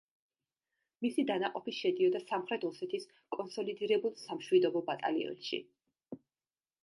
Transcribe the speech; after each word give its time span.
მისი 1.05 1.23
დანაყოფი 1.31 1.73
შედიოდა 1.79 2.21
სამხრეთ 2.31 2.65
ოსეთის 2.69 3.05
კონსოლიდირებულ 3.37 4.15
სამშვიდობო 4.21 4.83
ბატალიონში. 4.89 5.61